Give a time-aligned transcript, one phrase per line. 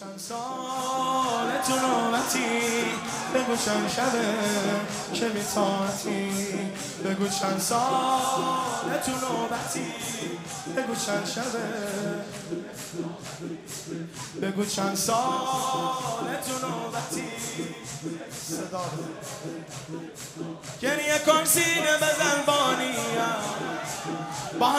[0.00, 2.84] چند سال تو نوبتی
[3.34, 4.34] بگو چند شبه
[5.14, 6.30] که بیتاعتی
[7.04, 9.86] بگو چند سال تو نوبتی
[10.76, 11.64] بگو چند شبه.
[14.42, 15.16] بگو چند سال
[16.46, 17.24] تو نوبتی.
[18.48, 18.84] صدا.
[20.82, 22.94] گریه کن سینه بزن بانیم
[24.60, 24.72] با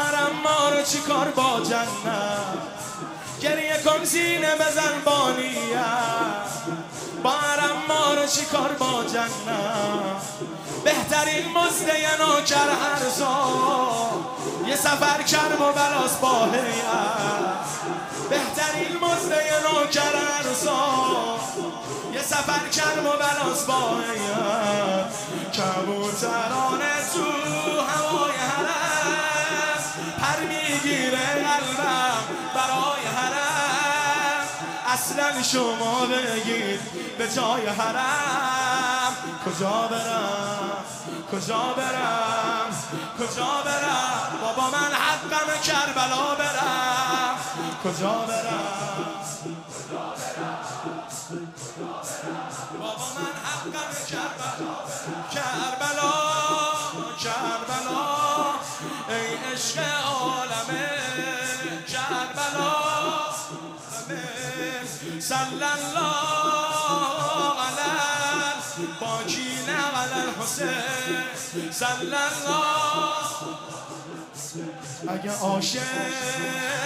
[0.43, 2.80] ما رو چیکار با جنت؟
[3.41, 5.83] گریه کن سینه بزن بانیم
[7.23, 10.21] بارم ما رو چیکار با جنت؟
[10.83, 16.47] بهترین مزده نوکر هر سال یه سفر کرد و بلاس با
[18.30, 21.39] بهترین مزده نوکر هر سال
[22.13, 24.02] یه سفر کرد و بلاس با
[25.58, 26.70] کبوترانه
[35.01, 36.79] اصلا شما بگید
[37.17, 39.13] به جای حرم.
[39.45, 40.83] کجا برم؟
[41.31, 42.69] کجا برم؟
[43.19, 47.35] کجا برم؟ بابا من حقم کربلا برم.
[47.83, 49.11] کجا برم؟
[52.80, 54.75] بابا من حقم کربلا
[55.33, 56.11] کربلا
[65.22, 66.02] صلی الله
[67.61, 73.02] علی باکین علی الحسین صلی الله
[75.09, 75.81] اگه عاشق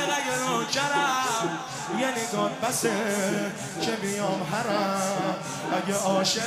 [0.04, 1.60] اگه نوکرم
[2.00, 2.92] یه نگاه بسه
[3.82, 5.36] که بیام حرم.
[5.74, 6.42] اگه عاشق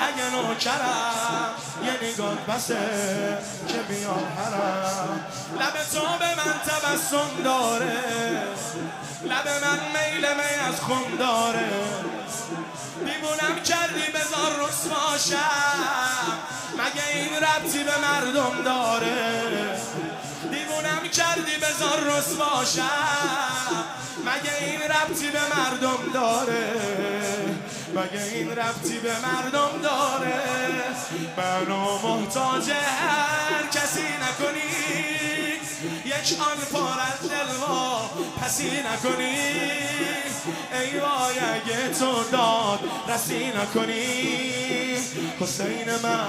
[0.00, 1.50] اگه نوکرم
[1.84, 2.78] یه نگاه بسه
[3.68, 5.26] که بیام حرم.
[5.60, 8.02] لب تو به من تبسم داره.
[9.24, 11.70] لب من میل می از خون داره.
[12.98, 16.38] بیمونم کردی بذار رسواشم
[16.78, 19.76] مگه این ربطی به مردم داره؟
[20.50, 23.84] دیوونم کردی بذار رسواشم
[24.26, 26.72] مگه این ربطی به مردم داره؟
[27.94, 30.42] مگه این ربطی به مردم داره؟
[31.36, 35.04] منو محتاج هر کسی نکنی.
[36.04, 39.38] یک آن پر از دلوا پسی نکنی.
[40.72, 44.64] ای وای اگه تو داد رسی نکنی.
[45.40, 46.26] حسین من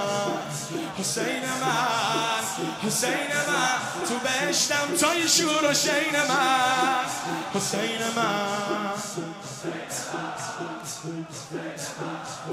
[0.98, 3.10] حسین من حسین
[3.48, 4.06] من.
[4.08, 7.04] تو بشتم توی شور و شین من.
[7.54, 8.92] حسین من.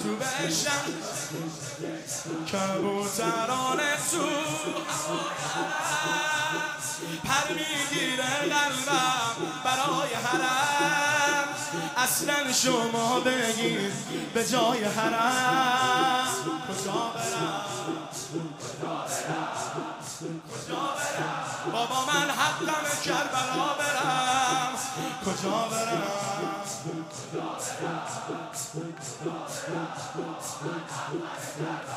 [0.03, 0.84] تو بشتم
[2.52, 4.28] کبوترانه تو.
[7.24, 11.48] پر می‌گیره قلبم برای حرم.
[11.98, 13.94] اصلا شما بگید
[14.34, 16.28] به جای حرم.
[16.70, 17.66] کجا برم؟
[20.19, 24.74] کجا برم بابا من حقم کربلا برم.
[25.25, 26.03] کجا برم؟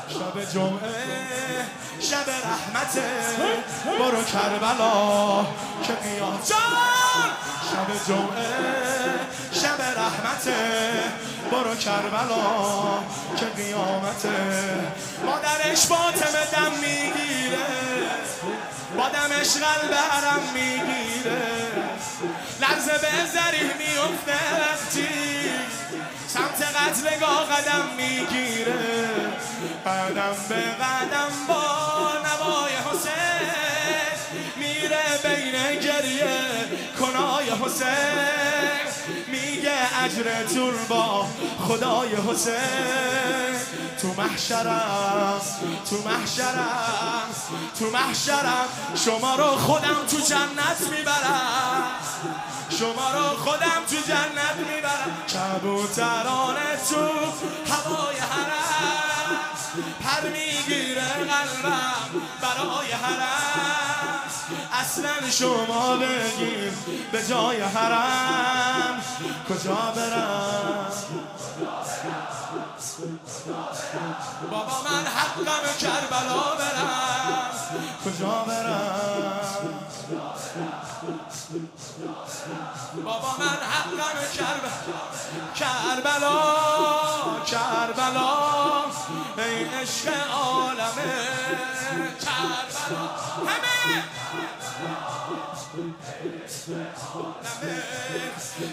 [0.09, 1.65] شب جمعه
[1.99, 2.99] شب رحمت.
[3.99, 5.45] برو کربلا
[5.83, 6.39] که قیام
[7.71, 9.06] شب جمعه
[11.51, 12.45] برو کربلا
[13.39, 14.29] که قیامته
[15.25, 17.67] مادرش باطمه دم می‌گیره.
[18.97, 21.41] با دمش قلب حرم می‌گیره.
[22.61, 25.07] لرزه به زریح میفته وقتی
[26.27, 28.79] سمت قتلگاه قدم می‌گیره.
[29.85, 33.47] قدم به قدم با نوای حسین
[34.57, 36.39] میره بین گریه
[36.99, 38.56] کنای حسین.
[39.27, 41.27] میگه اجر تون با
[41.67, 43.37] خدای حسین.
[44.01, 45.41] تو محشرم
[45.89, 47.29] تو محشرم
[47.79, 48.65] تو محشرم.
[49.05, 51.83] شما رو خودم تو جنت می‌برم.
[52.79, 55.17] شما رو خودم تو جنت می‌برم.
[55.33, 56.95] کبوترانه تو
[57.73, 59.39] هوای حرم.
[60.03, 61.93] پر می‌گیره قلبم
[62.41, 64.21] برای حرم.
[64.73, 66.77] اصلا شما بگیم
[67.11, 68.56] به جای حرم.
[69.49, 70.91] کجا برم؟
[74.51, 77.51] بابا من حقم کربلا برم.
[78.05, 79.39] کجا برم؟
[83.05, 83.97] بابا من حقم
[84.37, 84.71] کربلا
[85.55, 86.39] کربلا
[87.45, 88.33] کربلا.
[89.37, 91.17] ای عشق عالمه.
[92.21, 93.07] کربلا.
[93.47, 94.03] همه!